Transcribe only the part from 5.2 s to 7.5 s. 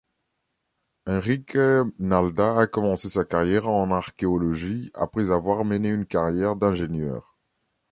avoir mené une carrière d'ingénieur.